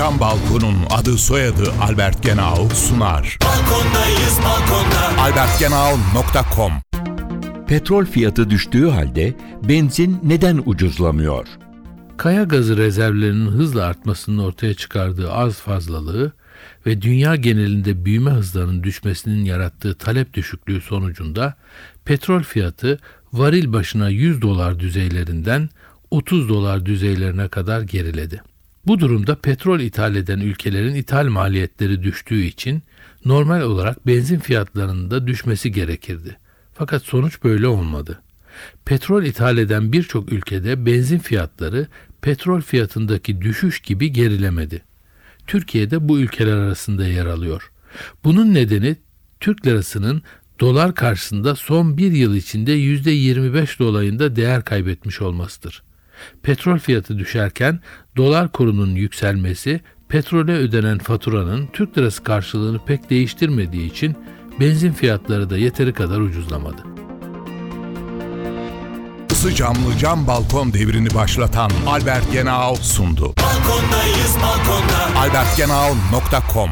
Cam 0.00 0.20
Balkon'un 0.20 0.76
adı 0.90 1.18
soyadı 1.18 1.72
Albert 1.80 2.22
Genau 2.22 2.68
sunar. 2.74 3.38
Balkondayız 3.44 4.38
balkonda. 4.44 5.22
albertgenau.com 5.22 6.72
Petrol 7.66 8.04
fiyatı 8.04 8.50
düştüğü 8.50 8.88
halde 8.88 9.34
benzin 9.68 10.20
neden 10.22 10.62
ucuzlamıyor? 10.66 11.46
Kaya 12.16 12.42
gazı 12.42 12.76
rezervlerinin 12.76 13.46
hızla 13.46 13.84
artmasının 13.84 14.38
ortaya 14.38 14.74
çıkardığı 14.74 15.32
az 15.32 15.54
fazlalığı 15.54 16.32
ve 16.86 17.02
dünya 17.02 17.36
genelinde 17.36 18.04
büyüme 18.04 18.30
hızlarının 18.30 18.82
düşmesinin 18.82 19.44
yarattığı 19.44 19.94
talep 19.94 20.34
düşüklüğü 20.34 20.80
sonucunda 20.80 21.54
petrol 22.04 22.42
fiyatı 22.42 22.98
varil 23.32 23.72
başına 23.72 24.08
100 24.08 24.42
dolar 24.42 24.78
düzeylerinden 24.78 25.68
30 26.10 26.48
dolar 26.48 26.86
düzeylerine 26.86 27.48
kadar 27.48 27.80
geriledi. 27.80 28.42
Bu 28.86 29.00
durumda 29.00 29.34
petrol 29.34 29.80
ithal 29.80 30.16
eden 30.16 30.40
ülkelerin 30.40 30.94
ithal 30.94 31.26
maliyetleri 31.26 32.02
düştüğü 32.02 32.40
için 32.42 32.82
normal 33.24 33.60
olarak 33.60 34.06
benzin 34.06 34.38
fiyatlarının 34.38 35.10
da 35.10 35.26
düşmesi 35.26 35.72
gerekirdi. 35.72 36.36
Fakat 36.74 37.02
sonuç 37.02 37.44
böyle 37.44 37.66
olmadı. 37.66 38.22
Petrol 38.84 39.22
ithal 39.22 39.58
eden 39.58 39.92
birçok 39.92 40.32
ülkede 40.32 40.86
benzin 40.86 41.18
fiyatları 41.18 41.86
petrol 42.22 42.60
fiyatındaki 42.60 43.40
düşüş 43.40 43.80
gibi 43.80 44.12
gerilemedi. 44.12 44.82
Türkiye'de 45.46 46.08
bu 46.08 46.20
ülkeler 46.20 46.56
arasında 46.56 47.06
yer 47.06 47.26
alıyor. 47.26 47.70
Bunun 48.24 48.54
nedeni 48.54 48.96
Türk 49.40 49.66
lirasının 49.66 50.22
dolar 50.60 50.94
karşısında 50.94 51.56
son 51.56 51.96
bir 51.96 52.12
yıl 52.12 52.34
içinde 52.34 52.72
%25 52.72 53.78
dolayında 53.78 54.36
değer 54.36 54.64
kaybetmiş 54.64 55.20
olmasıdır. 55.20 55.82
Petrol 56.42 56.78
fiyatı 56.78 57.18
düşerken 57.18 57.80
dolar 58.16 58.52
kurunun 58.52 58.94
yükselmesi 58.94 59.80
petrole 60.08 60.52
ödenen 60.52 60.98
faturanın 60.98 61.66
Türk 61.72 61.98
lirası 61.98 62.24
karşılığını 62.24 62.84
pek 62.84 63.10
değiştirmediği 63.10 63.90
için 63.90 64.16
benzin 64.60 64.92
fiyatları 64.92 65.50
da 65.50 65.58
yeteri 65.58 65.92
kadar 65.92 66.20
ucuzlamadı. 66.20 66.82
Isı 69.30 69.54
camlı 69.54 69.98
cam 69.98 70.26
balkon 70.26 70.72
devrini 70.72 71.14
başlatan 71.14 71.70
Albert 71.86 72.32
Genau 72.32 72.76
sundu. 72.76 73.34
Balkondayız 73.42 74.36
balkonda. 74.42 75.18
albertgenau.com 75.20 76.70